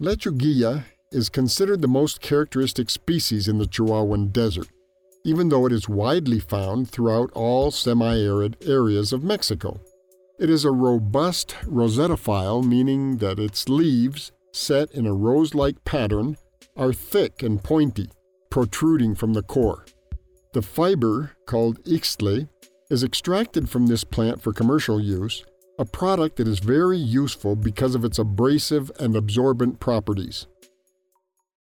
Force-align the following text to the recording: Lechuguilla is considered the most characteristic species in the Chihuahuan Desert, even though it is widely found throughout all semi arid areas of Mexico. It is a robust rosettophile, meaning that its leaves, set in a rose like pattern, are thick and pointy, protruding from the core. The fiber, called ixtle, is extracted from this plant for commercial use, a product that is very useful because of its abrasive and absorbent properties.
Lechuguilla 0.00 0.84
is 1.12 1.28
considered 1.28 1.82
the 1.82 1.88
most 1.88 2.22
characteristic 2.22 2.88
species 2.88 3.48
in 3.48 3.58
the 3.58 3.66
Chihuahuan 3.66 4.32
Desert, 4.32 4.68
even 5.26 5.50
though 5.50 5.66
it 5.66 5.72
is 5.72 5.90
widely 5.90 6.38
found 6.38 6.88
throughout 6.88 7.30
all 7.34 7.70
semi 7.70 8.16
arid 8.16 8.56
areas 8.64 9.12
of 9.12 9.22
Mexico. 9.22 9.78
It 10.38 10.48
is 10.48 10.64
a 10.64 10.70
robust 10.70 11.54
rosettophile, 11.66 12.64
meaning 12.66 13.18
that 13.18 13.38
its 13.38 13.68
leaves, 13.68 14.32
set 14.54 14.90
in 14.92 15.06
a 15.06 15.12
rose 15.12 15.54
like 15.54 15.84
pattern, 15.84 16.38
are 16.78 16.94
thick 16.94 17.42
and 17.42 17.62
pointy, 17.62 18.08
protruding 18.50 19.14
from 19.14 19.34
the 19.34 19.42
core. 19.42 19.84
The 20.54 20.62
fiber, 20.62 21.32
called 21.46 21.84
ixtle, 21.84 22.48
is 22.88 23.04
extracted 23.04 23.68
from 23.68 23.86
this 23.86 24.04
plant 24.04 24.40
for 24.40 24.54
commercial 24.54 24.98
use, 24.98 25.44
a 25.80 25.84
product 25.86 26.36
that 26.36 26.46
is 26.46 26.58
very 26.58 26.98
useful 26.98 27.56
because 27.56 27.94
of 27.94 28.04
its 28.04 28.18
abrasive 28.18 28.92
and 29.00 29.16
absorbent 29.16 29.80
properties. 29.80 30.46